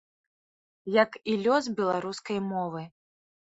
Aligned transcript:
Як 1.03 1.19
і 1.35 1.37
лёс 1.45 1.63
беларускай 1.81 2.43
мовы. 2.51 2.81